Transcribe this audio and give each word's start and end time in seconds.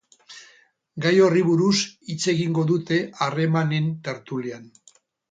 Gai 1.05 1.11
horri 1.25 1.43
buruz 1.49 1.73
hitz 2.13 2.23
egingo 2.33 2.63
dute 2.71 2.97
harramenen 3.25 3.91
tertulian. 4.09 4.65